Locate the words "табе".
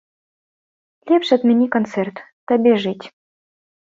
2.53-2.73